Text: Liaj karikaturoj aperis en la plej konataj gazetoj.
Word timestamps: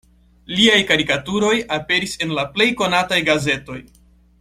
Liaj 0.59 0.79
karikaturoj 0.91 1.53
aperis 1.77 2.19
en 2.27 2.35
la 2.41 2.49
plej 2.59 2.69
konataj 2.85 3.25
gazetoj. 3.33 3.81